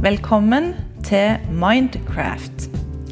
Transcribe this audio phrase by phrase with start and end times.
[0.00, 0.70] Velkommen
[1.04, 2.70] til Mindcraft,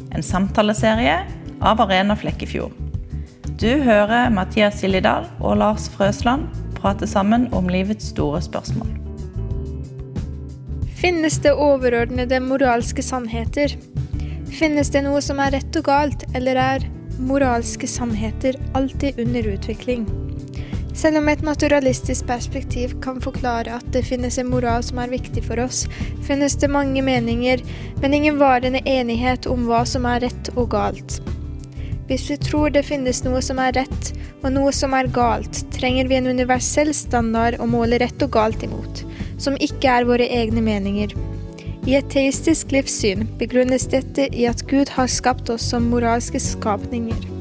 [0.09, 1.19] en samtaleserie
[1.61, 2.73] av Arena Flekkefjord.
[3.61, 6.47] Du hører Mathias Gillidal og Lars Frøsland
[6.79, 8.89] prate sammen om livets store spørsmål.
[10.97, 13.77] Finnes det overordnede moralske sannheter?
[14.49, 16.89] Finnes det noe som er rett og galt, eller er
[17.21, 20.09] moralske sannheter alltid under utvikling?
[20.99, 25.45] Selv om et naturalistisk perspektiv kan forklare at det finnes en moral som er viktig
[25.45, 25.85] for oss,
[26.27, 27.63] finnes det mange meninger,
[28.01, 31.21] men ingen varende enighet om hva som er rett og galt.
[32.09, 36.11] Hvis vi tror det finnes noe som er rett og noe som er galt, trenger
[36.11, 39.05] vi en universell standard å måle rett og galt imot,
[39.39, 41.15] som ikke er våre egne meninger.
[41.87, 47.38] I et teistisk livssyn begrunnes dette i at Gud har skapt oss som moralske skapninger.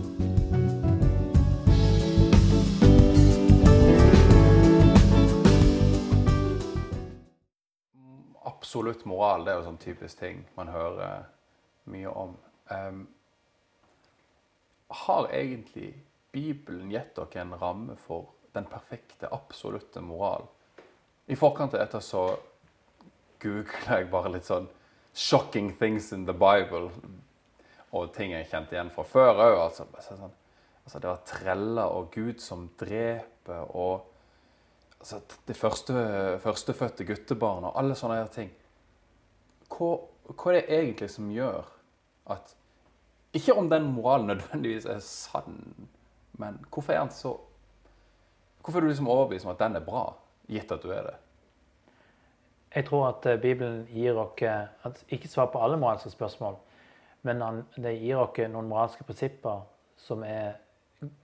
[8.68, 11.22] Absolutt moral det er jo sånn typisk ting man hører
[11.88, 12.34] mye om.
[12.68, 12.98] Um,
[14.92, 15.94] har egentlig
[16.36, 20.44] Bibelen gitt dere en ramme for den perfekte, absolutte moral?
[21.32, 22.26] I forkant av dette så
[23.40, 24.68] googla jeg bare litt sånn
[25.14, 26.92] 'shocking things in the Bible'
[27.92, 29.58] og ting jeg kjente igjen fra før òg.
[29.64, 30.38] Altså, sånn,
[30.84, 34.04] altså, det var treller og Gud som dreper, og
[35.00, 38.52] altså, det første, førstefødte guttebarn og alle sånne her ting.
[39.78, 39.98] Hva,
[40.34, 41.68] hva er det egentlig som gjør
[42.34, 42.54] at
[43.36, 45.88] Ikke om den moralen nødvendigvis er sann,
[46.32, 47.36] men hvorfor er så
[48.62, 50.12] Hvorfor er du liksom overbevist om at den er bra,
[50.48, 51.14] gitt at du er det?
[52.74, 56.56] Jeg tror at eh, Bibelen gir oss Ikke svar på alle moralske spørsmål,
[57.22, 59.62] men det gir oss noen moralske prinsipper
[59.96, 60.58] som er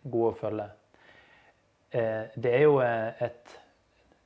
[0.05, 0.69] gode å følge.
[1.91, 3.61] Eh, det er jo eh, et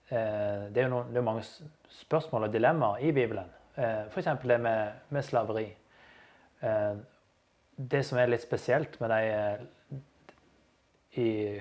[0.09, 1.45] Eh, det er jo noen, det er mange
[1.93, 3.51] spørsmål og dilemmaer i Bibelen.
[3.79, 4.29] Eh, F.eks.
[4.43, 5.77] det med, med, slaveri.
[6.61, 6.95] Eh,
[7.77, 9.13] det som er litt spesielt med
[11.15, 11.61] de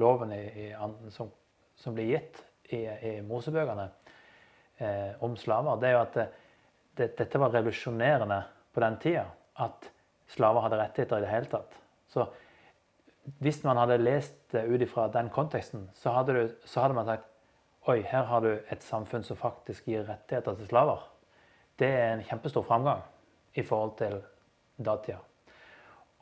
[0.00, 0.64] loven i, i,
[1.12, 1.28] som,
[1.76, 2.40] som, blir gitt
[2.72, 3.86] i, i Mosebøkene
[4.80, 6.16] eh, om slaver, det er jo at
[6.96, 8.40] det, dette var revolusjonerende
[8.72, 9.26] på den tida.
[9.60, 9.90] At
[10.32, 11.76] slaver hadde rettigheter i det hele tatt.
[12.08, 12.24] Så
[13.44, 17.08] hvis man hadde lest det ut ifra den konteksten, så hadde, du, så hadde man
[17.12, 17.28] sagt
[17.88, 21.10] Oi, her har du et samfunn som faktisk gir rettigheter til slaver.
[21.80, 23.00] Det er en kjempestor framgang
[23.56, 24.18] i forhold til
[24.76, 25.18] datida.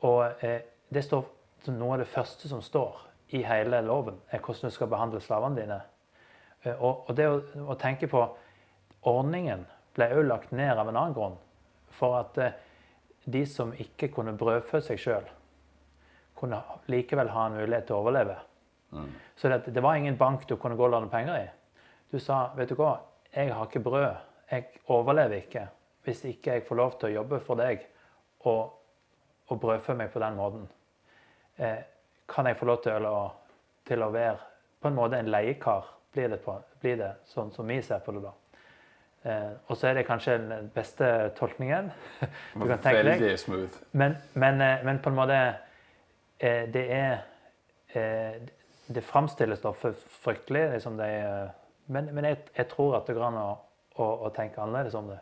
[0.07, 1.35] Og eh, det står
[1.67, 3.01] Noe av det første som står
[3.35, 5.79] i hele loven, er hvordan du skal behandle slavene dine.
[6.63, 8.21] Eh, og, og, det å, å, tenke på
[9.11, 9.65] ordningen
[9.97, 11.35] ble òg lagt ned av en annen grunn.
[11.99, 12.55] For at eh,
[13.27, 15.27] de som ikke kunne brødfø seg sjøl,
[16.39, 18.39] kunne likevel ha en mulighet til å overleve.
[18.95, 19.11] Mm.
[19.35, 21.45] Så det, det, var ingen bank du kunne gå og låne penger i.
[22.09, 22.95] Du sa vet du hva,
[23.35, 24.28] jeg har ikke brød.
[24.51, 25.67] Jeg overlever ikke
[26.07, 27.83] hvis ikke jeg får lov til å jobbe for deg
[28.49, 28.71] og,
[29.51, 30.65] og brødfø meg på den måten.
[31.59, 31.81] Eh,
[32.29, 33.15] kan jeg få lov til å,
[33.85, 34.37] til å, være
[34.79, 35.95] på en måte en leiekar?
[36.13, 38.31] Blir det, på, blir det sånn som vi ser på det da?
[39.29, 41.05] Eh, og så er det kanskje den beste
[41.37, 41.91] tolkningen.
[42.55, 43.19] du kan tenke deg.
[43.19, 43.81] Veldig smooth.
[43.91, 45.39] Men, men, eh, men, på en måte
[46.39, 47.19] eh, Det er
[47.93, 48.39] eh,
[48.89, 50.69] det framstilles da fryktelig.
[50.73, 51.49] Liksom de, eh,
[51.93, 53.49] men, men jeg, jeg, tror at det går an å,
[53.99, 55.19] å, og tenke annerledes om det.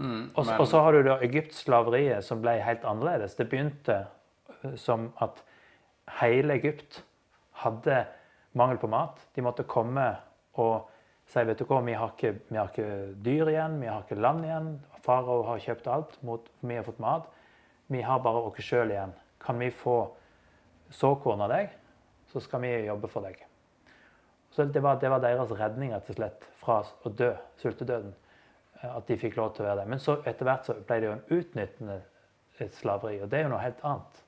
[0.00, 0.54] Mm, og, men...
[0.56, 3.36] og, så har du da Egyptslaveriet, som ble helt annerledes.
[3.38, 5.42] Det begynte eh, som at
[6.20, 7.02] hele Egypt
[7.64, 8.04] hadde
[8.58, 9.20] mangel på mat.
[9.36, 10.08] De måtte komme
[10.60, 10.88] og
[11.32, 12.88] si vet du hva, vi har ikke, vi har ikke
[13.24, 14.72] dyr igjen, vi har ikke land igjen.
[15.04, 17.28] Farao har kjøpt alt, mot, vi har fått mat.
[17.92, 19.14] Vi har bare oss sjøl igjen.
[19.42, 19.96] Kan vi få
[20.92, 21.72] såkorn av deg?
[22.32, 23.40] så skal vi jobbe for deg.
[24.52, 27.30] Så det var, det var deres redning rett og slett fra å dø,
[27.62, 28.12] sultedøden.
[28.80, 29.88] Eh, at de fikk lov til å være det.
[29.94, 32.00] Men så etter hvert så ble det jo en utnyttende
[32.76, 34.20] slaveri, og det er jo noe helt annet.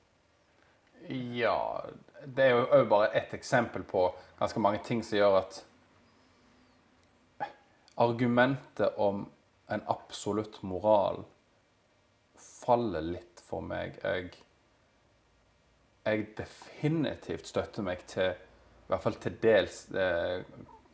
[1.37, 1.85] Ja
[2.25, 4.07] Det er jo òg bare ett eksempel på
[4.39, 5.59] ganske mange ting som gjør at
[8.01, 9.21] argumentet om
[9.71, 11.21] en absolutt moral
[12.41, 14.01] faller litt for meg.
[14.01, 14.33] Jeg
[16.05, 18.35] jeg definitivt støtter meg til,
[18.85, 20.43] i hvert fall til dels, eh,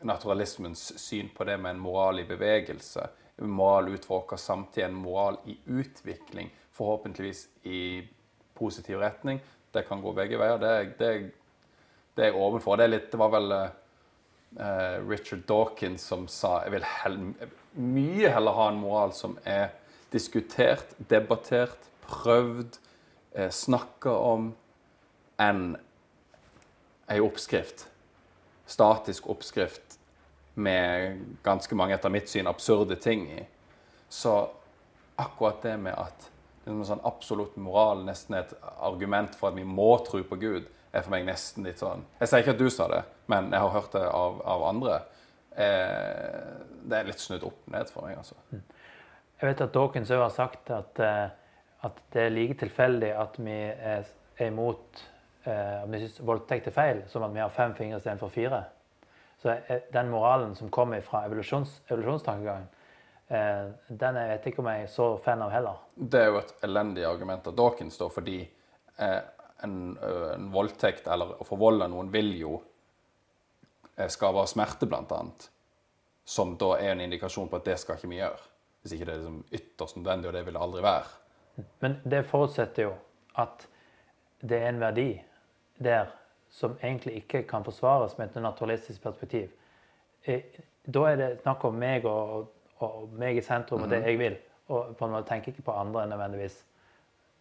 [0.07, 3.09] naturalismens syn på det med en moral i bevegelse.
[3.41, 8.07] En Moral ut fra vår samtid, en moral i utvikling, forhåpentligvis i
[8.53, 9.41] positiv retning.
[9.73, 10.57] Det kan gå begge veier.
[10.61, 11.31] Det det
[12.15, 12.77] det er jeg åpen for.
[12.77, 17.19] Det, litt, det, var vel uh, Richard Dawkins som sa jeg vil hell,
[17.79, 19.69] mye heller ha en moral som er
[20.11, 22.75] diskutert, debattert, prøvd,
[23.39, 24.49] eh, snakka om
[25.39, 25.77] enn
[27.11, 27.85] ei oppskrift.
[28.65, 29.97] Statisk oppskrift
[30.53, 33.43] med ganske mange, etter mitt syn, absurde ting i.
[34.09, 34.35] Så
[35.19, 36.29] akkurat det med at
[36.69, 38.51] en sånn absolutt moral nesten et
[38.83, 42.27] argument for at vi må tro på Gud, er for meg nesten litt sånn Jeg
[42.27, 44.97] sier ikke at du sa det, men jeg har hørt det av, av andre.
[45.55, 46.49] Eh,
[46.83, 48.35] det er litt snudd opp ned for meg, altså.
[48.51, 51.31] Jeg vet at Dawkins òg har sagt at, eh,
[51.87, 54.11] at, det er like tilfeldig at vi er
[54.43, 55.01] imot
[55.43, 58.63] eh, vi syns voldtekt er feil, som at vi har fem fingre istedenfor fire.
[59.41, 62.69] Så eh, den moralen som kommer fra evolusjons, evolusjonstankegangen,
[63.31, 65.77] Eh, den jeg vet ikke om jeg er så fan av heller.
[65.95, 69.21] Det er jo et elendig argument av Dawkins, da, fordi eh,
[69.63, 72.57] en, en, voldtekt eller å forvolde noen vil jo
[74.11, 75.47] skape smerte, blant annet.
[76.27, 78.47] Som da er en indikasjon på at det skal ikke vi gjøre.
[78.81, 81.65] Hvis ikke det er liksom ytterst nødvendig, og det vil det aldri være.
[81.85, 82.93] Men det forutsetter jo
[83.39, 83.67] at
[84.41, 85.09] det er en verdi
[85.83, 86.11] der
[86.51, 89.49] som egentlig ikke kan forsvares med et naturalistisk perspektiv.
[90.25, 92.49] Da er det snakk om meg og
[92.85, 94.09] og meg i sentrum og det mhm.
[94.09, 94.37] jeg vil.
[94.71, 96.63] Og på en måte tenker ikke på andre nødvendigvis.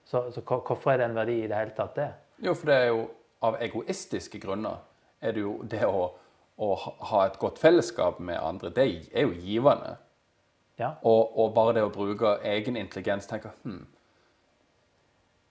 [0.04, 2.08] Så, så hvorfor er det en verdi i det hele tatt, det?
[2.42, 3.04] Jo, for det er jo
[3.46, 4.80] av egoistiske grunner
[5.20, 6.08] er det jo det å,
[6.56, 6.68] å
[7.12, 9.94] ha et godt fellesskap med andre, det er jo givende.
[10.80, 10.94] Ja.
[11.04, 13.84] Og, og, bare det å bruke egen intelligens tenke hm,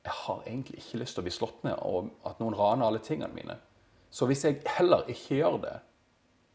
[0.05, 3.01] Jeg har egentlig ikke lyst til å bli slått ned, og at noen raner alle
[3.03, 3.57] tingene mine.
[4.09, 5.75] Så hvis jeg heller ikke gjør det,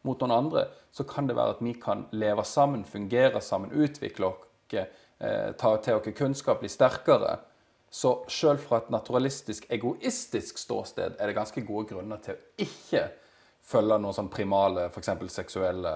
[0.04, 4.28] mot noen andre, så kan det være at vi kan leve sammen, fungere sammen, utvikle
[4.28, 7.38] oss, eh, ta til oss kunnskap, bli sterkere.
[7.94, 13.06] Så sjøl fra et naturalistisk, egoistisk ståsted er det ganske gode grunner til å ikke
[13.64, 15.12] følge noen sånn primale, f.eks.
[15.32, 15.94] seksuelle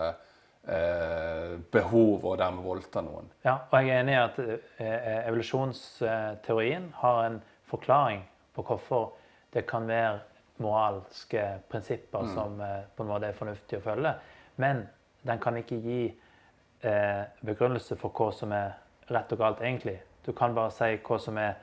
[1.72, 3.30] behov, og dermed voldta noen.
[3.44, 7.38] Ja, og jeg er enig i at eh, evolusjonsteorien har en
[7.70, 8.20] forklaring
[8.56, 9.14] på hvorfor
[9.54, 10.18] det kan være
[10.58, 12.34] moralske prinsipper mm.
[12.34, 14.14] som eh, på en måte er fornuftig å følge.
[14.56, 14.82] Men
[15.26, 18.74] den kan ikke gi eh, begrunnelse for hva som er
[19.08, 19.98] rett og galt egentlig.
[20.26, 21.56] Du kan bare si hva som er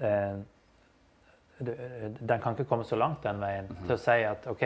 [0.00, 0.40] eh,
[1.60, 3.86] Den kan ikke komme så langt den veien mm -hmm.
[3.86, 4.62] til å si at OK,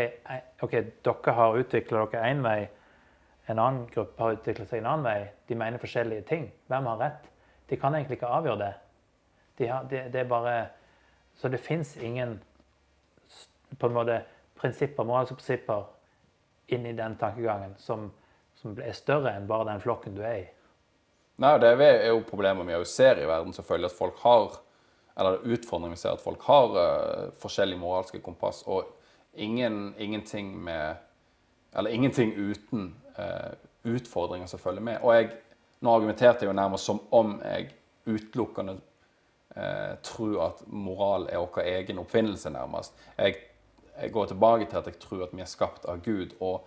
[0.62, 0.72] OK,
[1.04, 2.68] dere har utvikla dere én vei,
[3.46, 5.28] en annen gruppe har utvikla seg en annen vei.
[5.48, 6.48] De mener forskjellige ting.
[6.72, 7.28] Hvem har rett?
[7.68, 8.72] De kan egentlig ikke avgjøre det.
[9.58, 10.56] De har, de, det er bare
[11.34, 12.40] Så det fins ingen
[13.78, 14.20] på en måte
[14.54, 15.88] prinsipper, moralske prinsipper
[16.70, 18.12] inn i den tankegangen som,
[18.54, 20.44] som er større enn bare den flokken du er i.
[21.42, 24.60] Nei, Det er jo problemet vi ser i verden, selvfølgelig, at folk har
[25.16, 28.62] eller utfordringen vi ser at folk har uh, forskjellige moralske kompass.
[28.66, 28.86] Og
[29.34, 30.94] ingen, ingenting med
[31.76, 32.94] Eller ingenting uten
[33.84, 34.98] utfordringer som følger med.
[35.02, 35.30] Og jeg,
[35.80, 37.70] nå argumenterte jeg jo nærmest som om jeg
[38.06, 38.78] utelukkende
[39.56, 42.96] eh, tror at moral er vår egen oppfinnelse, nærmest.
[43.18, 43.36] Jeg
[44.00, 46.34] jeg går tilbake til at jeg tror at vi er skapt av Gud.
[46.40, 46.66] Og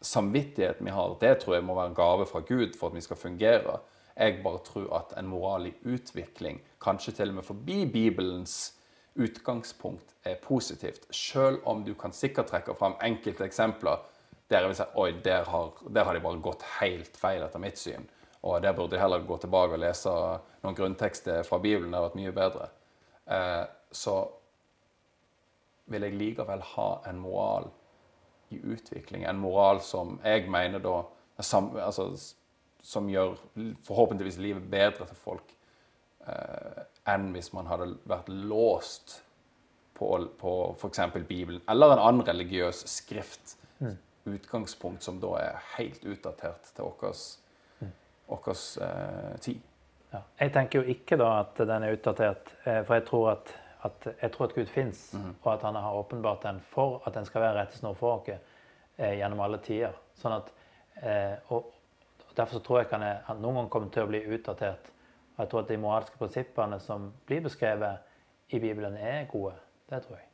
[0.00, 3.04] samvittigheten vi har, det tror jeg må være en gave fra Gud for at vi
[3.04, 3.78] skal fungere.
[4.16, 8.74] Jeg bare tror at en moral i utvikling, kanskje til og med forbi Bibelens
[9.14, 11.06] utgangspunkt, er positivt.
[11.14, 14.02] Selv om du kan sikkert trekke fram enkelte eksempler
[14.50, 17.78] der vil si oi, der har, der har de bare gått helt feil, etter mitt
[17.78, 18.08] syn.
[18.42, 20.12] Og der burde de heller gå tilbake og lese
[20.64, 21.90] noen grunntekster fra Bibelen.
[21.92, 22.68] Det har vært mye bedre.
[23.30, 24.16] Eh, så
[25.90, 27.70] vil jeg likevel ha en moral
[28.50, 29.26] i utvikling.
[29.28, 31.02] En moral som jeg mener da
[31.44, 32.10] som, altså,
[32.82, 33.38] som gjør
[33.86, 35.54] forhåpentligvis livet bedre til folk
[36.26, 39.20] eh, enn hvis man hadde vært låst
[39.96, 40.10] på,
[40.40, 41.02] på f.eks.
[41.28, 43.56] Bibelen eller en annen religiøs skrift.
[43.80, 43.96] Mm.
[44.28, 47.14] Utgangspunkt som da er helt utdatert til vår
[47.80, 47.92] mm.
[48.84, 49.60] eh, tid.
[50.10, 50.20] Ja.
[50.40, 54.08] Jeg tenker jo ikke da at den er utdatert, eh, for jeg tror at at
[54.22, 55.34] jeg tror at Gud fins, mm.
[55.42, 58.28] og at han har åpenbart den for at den skal være rettesnor for oss
[58.98, 59.96] eh, gjennom alle tider.
[60.20, 60.52] Sånn at,
[61.02, 61.76] eh, og,
[62.36, 64.92] Derfor så tror jeg han, er, han noen ganger kommer til å bli utdatert.
[65.34, 69.56] Og jeg tror at de moralske prinsippene som blir beskrevet i Bibelen, er gode.
[69.90, 70.29] Det tror jeg.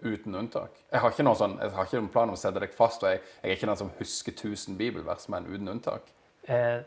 [0.00, 0.70] Uten unntak?
[0.92, 3.02] Jeg har ikke noen, sånn, jeg har ikke noen plan om å sette deg fast.
[3.02, 6.12] og jeg, jeg, er ikke den som husker 1000 bibelvers, men uten unntak.
[6.44, 6.82] Eh,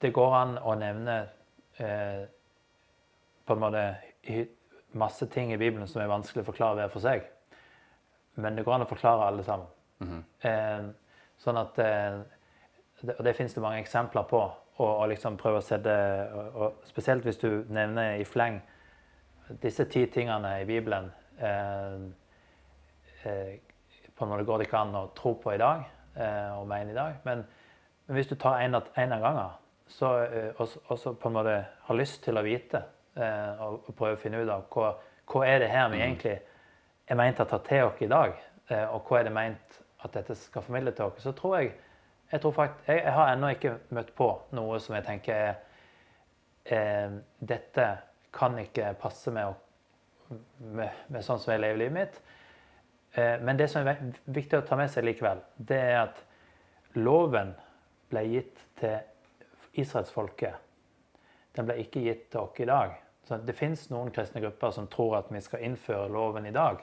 [0.00, 1.16] det går an å nevne
[1.82, 2.22] eh,
[3.44, 3.84] på en måte
[4.92, 7.26] masse ting i Bibelen som er vanskelig å forklare hver for seg.
[8.38, 9.66] Men det går an å forklare alle sammen.
[9.98, 10.48] Mm -hmm.
[10.48, 10.90] eh,
[11.36, 12.20] sånn at eh,
[13.00, 14.52] det, Og det finnes det mange eksempler på.
[14.76, 15.90] Og, og liksom prøve å sette
[16.32, 18.62] og, og, Spesielt hvis du nevner i fleng
[19.62, 22.19] disse ti tingene i Bibelen eh
[23.22, 25.82] På en måte går det ikke an å tro på i dag
[26.14, 27.20] eh, og mene i dag.
[27.24, 27.42] Men,
[28.06, 29.58] men hvis du tar en av gangen,
[29.90, 32.82] så, eh, og så på en måte har lyst til å vite
[33.20, 34.92] Eh, og prøve å finne ut av hva,
[35.28, 36.02] hva er det her vi mm.
[36.04, 36.34] egentlig
[37.10, 38.36] er meint å ta til oss i dag,
[38.70, 41.72] eh, og hva er det meint at dette skal formidle til oss, så tror jeg
[42.30, 45.56] Jeg, tror faktisk, jeg, jeg har ennå ikke møtt på noe som jeg tenker er
[46.76, 47.86] eh, Dette
[48.32, 49.58] kan ikke passe med,
[50.60, 52.20] med, med, sånn som jeg lever livet mitt.
[53.12, 56.20] Eh, men det som er viktig å ta med seg likevel, det er at
[56.98, 57.54] loven
[58.10, 58.98] ble gitt til
[59.80, 60.54] israelsfolket.
[61.56, 62.94] Den ble ikke gitt til oss i dag.
[63.26, 66.80] Så det fins noen kristne grupper som tror at vi skal innføre loven i dag.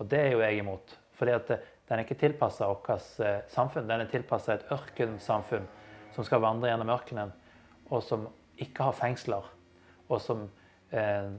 [0.00, 0.96] Og det er jo jeg imot.
[1.16, 2.90] Fordi at den er ikke tilpassa vårt
[3.20, 3.88] eh, samfunn.
[3.88, 5.68] Den er tilpassa et ørkensamfunn
[6.14, 7.32] som skal vandre gjennom ørkenen,
[7.90, 8.26] og som
[8.60, 9.46] ikke har fengsler.
[10.08, 10.46] Og som,
[10.90, 11.30] eh,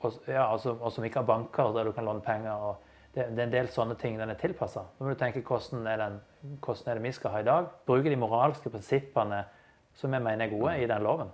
[0.00, 2.76] og, ja, altså, og som ikke har banker der du kan låne penger.
[3.16, 4.82] Det, det, er en del sånne ting den er tilpassa.
[4.98, 6.18] Da må du tenke hvordan er, den,
[6.60, 7.70] hvordan er det vi skal ha i dag?
[7.88, 9.38] Bruke de moralske prinsippene
[9.96, 11.30] som jeg mener er gode i den loven,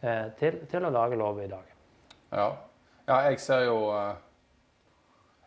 [0.00, 1.74] eh, til, til, å lage lov i dag.
[2.32, 2.46] Ja.
[3.10, 4.14] ja jeg ser jo eh,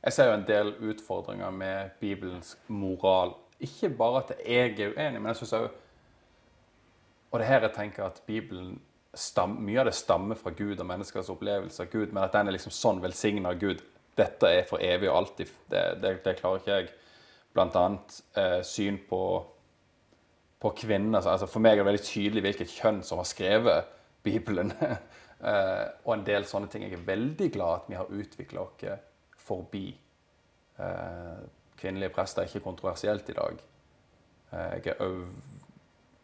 [0.03, 3.35] jeg ser jo en del utfordringer med Bibelens moral.
[3.61, 5.67] Ikke bare at jeg er uenig, men jeg syns òg
[7.31, 8.81] Og det er her jeg tenker at Bibelen
[9.15, 12.47] stam, mye av det stammer fra Gud og menneskers opplevelse av Gud, men at den
[12.47, 13.79] er liksom sånn velsigna Gud.
[14.17, 15.53] Dette er for evig og alltid.
[15.71, 16.91] Det, det, det klarer ikke jeg.
[17.55, 19.21] Blant annet eh, syn på,
[20.61, 21.21] på kvinner.
[21.21, 23.89] Altså, for meg er det veldig tydelig hvilket kjønn som har skrevet
[24.23, 24.73] Bibelen.
[25.47, 26.85] eh, og en del sånne ting.
[26.87, 28.85] Jeg er veldig glad at vi har utvikla oss
[29.41, 29.87] forbi.
[30.79, 31.41] Eh,
[31.81, 33.63] kvinnelige prester er ikke kontroversielt i dag.
[34.51, 34.95] Eh, jeg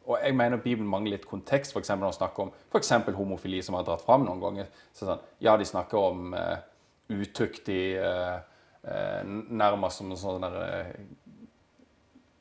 [0.07, 1.89] og jeg mener Bibelen mangler litt kontekst, f.eks.
[1.89, 4.69] når de snakker om for homofili, som har dratt fram noen ganger.
[4.95, 6.61] Sånn, ja, de snakker om uh,
[7.09, 8.39] utuktig uh,
[8.83, 10.91] uh, Nærmest som en sånn der,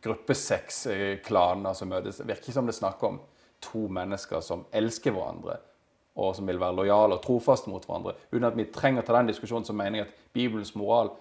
[0.07, 2.21] gruppesexklaner som møtes.
[2.21, 3.21] Det virker som det snakker om
[3.65, 5.59] to mennesker som elsker hverandre,
[6.17, 8.15] og som vil være lojale og trofaste mot hverandre.
[8.31, 11.13] Uten at vi trenger å ta den diskusjonen, så mener jeg at Bibelens moral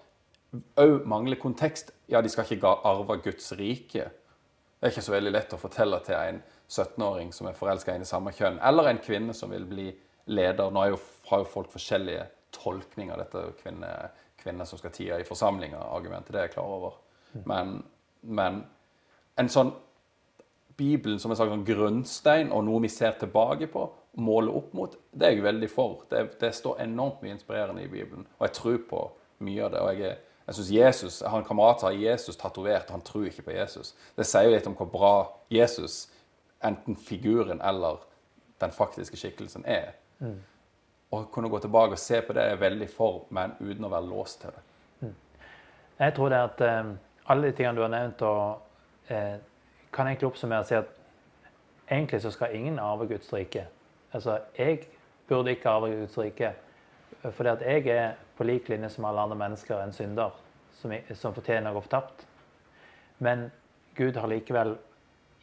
[0.79, 1.91] òg mangler kontekst.
[2.11, 4.11] Ja, de skal ikke arve Guds rike.
[4.75, 8.07] Det er ikke så veldig lett å fortelle til en 17-åring som er forelska i
[8.07, 9.89] samme kjønn, eller en kvinne som vil bli
[10.29, 10.71] leder.
[10.71, 16.33] Nå har jo folk forskjellige tolkninger av dette kvinner, som skal tie i forsamlinger, argumentet.
[16.33, 17.01] Det er jeg klar over.
[17.43, 17.79] Men,
[18.21, 18.63] men
[19.35, 19.73] en sånn
[20.75, 23.85] Bibelen som en sånn grunnstein og noe vi ser tilbake på,
[24.19, 26.03] måle opp mot, det er jeg veldig for.
[26.11, 29.03] Det, det, står enormt mye inspirerende i Bibelen, og jeg tror på
[29.45, 29.83] mye av det.
[29.83, 33.55] og jeg, jeg synes Jesus, en kamerat har Jesus tatovert, og han tror ikke på
[33.55, 33.93] Jesus.
[34.17, 35.13] Det sier litt om hvor bra
[35.51, 36.09] Jesus,
[36.63, 38.03] enten figuren eller
[38.63, 39.95] den faktiske skikkelsen, er.
[40.19, 40.39] Mm.
[41.15, 44.09] Å kunne gå tilbake og se på det er veldig for, men uten å være
[44.09, 44.63] låst til det.
[45.01, 45.15] Mm.
[45.99, 46.91] Jeg tror det at eh,
[47.33, 48.61] alle de tingene du har nevnt, og,
[49.07, 49.37] eh,
[49.95, 50.91] kan egentlig oppsummere og si at
[51.87, 53.67] egentlig så skal ingen arve Guds rike.
[54.13, 54.87] Altså, jeg
[55.27, 56.53] burde ikke arve Guds rike.
[57.25, 60.33] Fordi at jeg er på lik linje som alle andre mennesker en synder
[60.81, 62.25] som, som fortjener å gå fortapt.
[63.23, 63.49] Men
[63.95, 64.75] Gud har likevel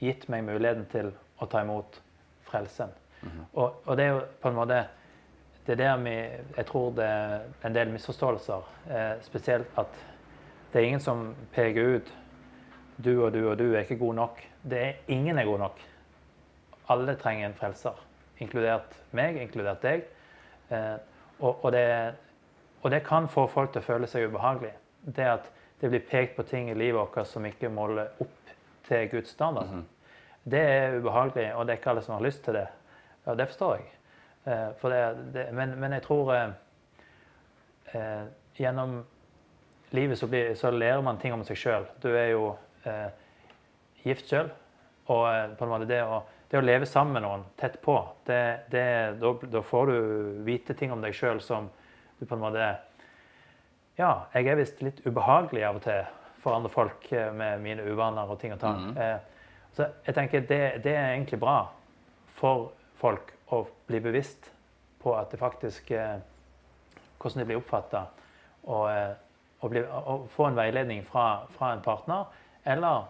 [0.02, 2.00] gitt meg muligheten til å ta imot
[2.47, 2.91] frelsen.
[3.23, 3.45] Mm -hmm.
[3.52, 4.85] og, og, det er jo på en måte
[5.66, 6.14] det er der vi,
[6.57, 8.71] Jeg tror det er en del misforståelser.
[8.90, 10.07] Eh, spesielt at
[10.73, 12.14] det er ingen som peker ut
[13.04, 14.42] du og du og du er ikke god nok.
[14.62, 15.81] Det er Ingen er god nok.
[16.88, 17.99] Alle trenger en frelser
[18.42, 20.04] inkludert meg, inkludert deg.
[20.73, 20.99] Eh,
[21.40, 21.87] og, og, det,
[22.83, 24.73] og, det, kan få folk til å føle seg ubehagelig.
[25.02, 25.49] Det at
[25.83, 28.54] det blir pekt på ting i livet vårt som ikke måler opp
[28.87, 29.71] til Guds standard.
[29.71, 29.88] Mm -hmm.
[30.45, 32.69] Det er ubehagelig, og det er ikke alle som har lyst til det.
[33.26, 33.85] Ja, det forstår jeg.
[34.45, 34.89] Eh,
[35.33, 36.53] det, men, men, jeg tror eh,
[37.93, 38.25] eh,
[38.59, 39.03] gjennom
[39.91, 41.89] livet så, blir, så, lærer man ting om seg sjøl.
[42.03, 43.09] Du er jo eh,
[44.03, 44.51] gift sjøl,
[45.07, 46.23] og eh, på en måte det å
[46.53, 47.95] det å leve sammen med noen tett på,
[48.29, 48.85] det, det,
[49.23, 49.95] da, får du
[50.45, 51.71] vite ting om deg sjøl som
[52.19, 52.67] du på en måte
[53.97, 56.03] Ja, jeg er visst litt ubehagelig av og til
[56.43, 58.83] for andre folk eh, med mine uvaner og ting og tang.
[58.91, 59.19] Mm -hmm.
[59.73, 61.73] så jeg tenker det, det, er egentlig bra
[62.29, 64.50] for folk å bli bevisst
[65.02, 66.18] på at det faktisk eh,
[67.23, 68.00] Hvordan det blir oppfatta.
[68.66, 68.88] Og,
[69.61, 72.25] og, og, få en veiledning fra, fra en partner,
[72.66, 73.04] eller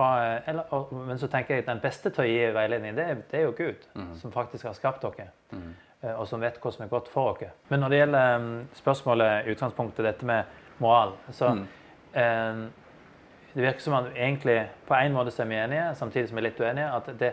[0.00, 3.40] fra, eller, men så tenker jeg at den beste til å gi veiledning, det det
[3.40, 4.14] er jo Gud, mm.
[4.22, 5.28] som faktisk har skapt dere.
[5.52, 5.74] Mm.
[6.14, 7.52] Og som vet hva som er godt for dere.
[7.68, 8.48] Men når det gjelder um,
[8.80, 11.66] spørsmålet i utgangspunktet, dette med moral, så mm.
[12.14, 12.62] eh,
[13.54, 16.48] Det virker som at egentlig på en måte er vi enige, samtidig som vi er
[16.48, 16.90] litt uenige.
[16.96, 17.32] At det,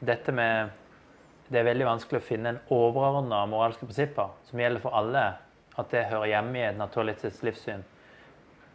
[0.00, 0.68] dette med
[1.52, 5.24] Det er veldig vanskelig å finne en overordna moralske prinsipper som gjelder for alle.
[5.76, 7.84] At det hører hjemme i et naturalistisk livssyn.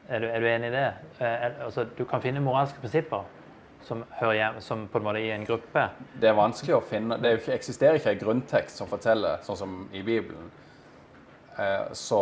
[0.09, 0.85] Er du, er du enig i det?
[1.19, 3.25] Eh, altså, du kan finne moralske prinsipper
[3.87, 5.83] som hører hjemme som på en måte i en gruppe.
[6.19, 7.17] Det er vanskelig å finne.
[7.21, 10.49] Det ikke, eksisterer ikke en grunntekst som forteller, sånn som i Bibelen.
[11.57, 12.21] Eh, så,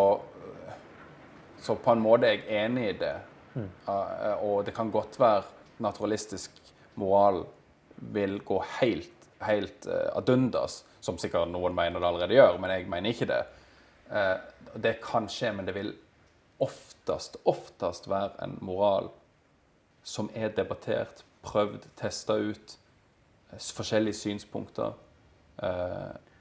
[1.59, 3.15] så, på en måte er jeg enig i det.
[3.55, 3.67] Mm.
[3.91, 5.43] Eh, og det kan godt være
[5.83, 6.57] naturalistisk
[7.01, 7.43] moral
[8.15, 9.14] vil gå helt,
[9.47, 13.29] helt uh, ad undas, som sikkert noen mener det allerede gjør, men jeg mener ikke
[13.29, 13.41] det.
[14.09, 14.35] Uh,
[14.81, 15.93] det kan skje, men det vil
[16.63, 19.09] oftest, oftest være en moral
[20.05, 22.77] som er debattert, prøvd, testa ut,
[23.53, 25.01] uh, forskjellige synspunkter.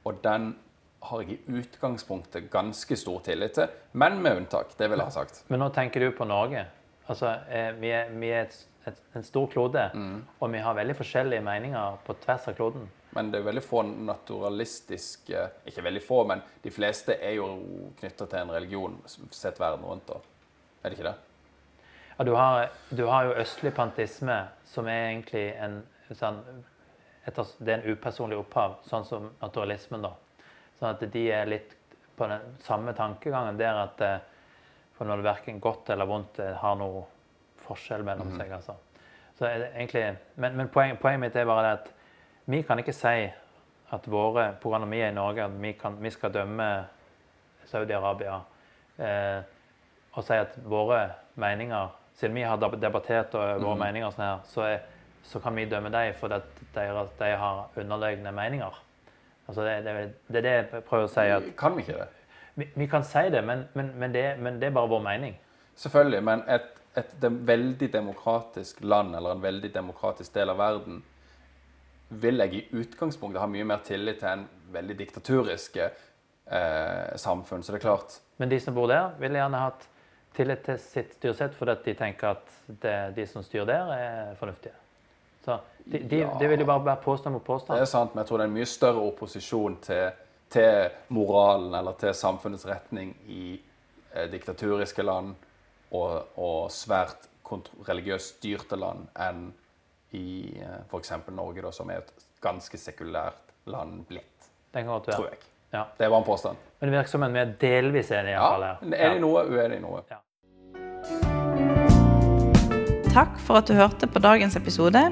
[0.05, 0.57] og den
[1.03, 4.73] har jeg i utgangspunktet ganske stor tillit til, men med unntak.
[4.79, 5.45] Det vil jeg ha sagt.
[5.49, 6.65] Men nå tenker du på Norge.
[7.07, 7.37] Altså,
[7.79, 10.17] vi er, vi er et et, en stor klode, mm.
[10.39, 12.89] og vi har veldig forskjellige meninger på tvers av kloden.
[13.15, 17.47] Men det er veldig få naturalistiske Ikke veldig få, men de fleste er jo
[18.01, 20.11] knytta til en religion sett verden rundt.
[20.11, 20.19] Da.
[20.83, 21.15] Er det ikke det?
[22.17, 26.43] Ja, du har, du har jo østlig pantisme, som er egentlig en sånn,
[27.25, 30.03] et, Det er en upersonlig opphav, sånn som naturalismen.
[30.03, 30.13] da.
[30.79, 31.75] Sånn at de er litt
[32.15, 34.19] på den samme tankegangen der at eh,
[34.95, 37.03] for når det verken godt eller vondt eh, har noe
[37.65, 38.37] forskjell mellom mm.
[38.39, 38.53] seg.
[38.53, 38.77] altså.
[39.35, 41.91] Så egentlig, Men, men poenget, poenget, mitt er bare det at
[42.47, 43.31] vi kan ikke si
[43.93, 44.85] at våre pga.
[44.85, 46.87] vi er i Norge, at vi, kan, vi skal dømme
[47.65, 48.41] Saudi-Arabia
[48.99, 49.43] eh,
[50.13, 53.81] og si at våre meninger Siden vi har debattert og våre mm.
[53.81, 54.85] meninger, sånn her, så, er,
[55.27, 56.37] så, kan vi dømme dem fordi
[56.77, 56.85] de,
[57.19, 58.77] de har underliggende meninger.
[59.49, 59.95] Altså det, det,
[60.29, 61.25] det, er det jeg prøver å si.
[61.35, 61.49] at...
[61.59, 62.07] Kan vi ikke det?
[62.55, 65.35] Vi, vi kan si det, men, men, men, det, men det er bare vår mening.
[65.75, 71.03] Selvfølgelig, men et et dem, veldig demokratisk land eller en veldig demokratisk del av verden
[72.09, 77.65] vil jeg i utgangspunktet ha mye mer tillit til enn veldig diktaturiske eh, samfunn.
[77.65, 79.89] Så det er klart Men de som bor der, vil gjerne hatt
[80.35, 84.75] tillit til sitt styresett fordi de tenker at det, de som styrer der, er fornuftige.
[85.45, 87.77] Så de, de, ja, det vil jo bare være påstand mot påstand.
[87.77, 91.75] Det er sant, men jeg tror det er en mye større opposisjon til, til moralen
[91.77, 95.35] eller til samfunnets retning i eh, diktaturiske land
[95.95, 97.29] og, og svært
[97.87, 99.49] religiøst styrte land enn
[100.15, 101.13] i eh, f.eks.
[101.35, 104.51] Norge, da, som er et ganske sekulært land blitt.
[104.75, 105.17] Den kan du være.
[105.17, 105.43] Tror jeg.
[105.75, 105.85] Ja.
[105.99, 106.57] Det var en påstand.
[106.79, 108.39] Men det virker som en vi er delvis enige.
[108.39, 110.05] Ja, enig i noe, uenig i noe.
[110.11, 110.21] Ja.
[113.15, 115.03] Takk for at du hørte på dagens episode.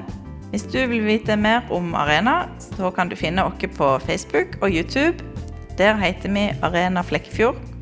[0.53, 4.71] Hvis du vil vite mer om Arena, så kan du finne oss på Facebook og
[4.71, 5.23] YouTube.
[5.79, 7.72] Der heter vi Arena Flekkefjord.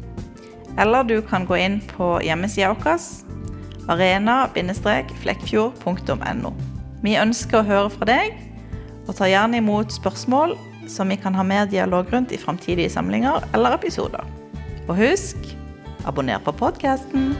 [0.80, 3.00] Eller du kan gå inn på hjemmesida vår
[3.92, 6.54] arena-flekkfjord.no.
[7.02, 8.34] Vi ønsker å høre fra deg,
[9.08, 10.58] og tar gjerne imot spørsmål
[10.92, 14.24] som vi kan ha mer dialog rundt i framtidige samlinger eller episoder.
[14.88, 15.38] Og husk
[16.06, 17.36] abonner på podkasten.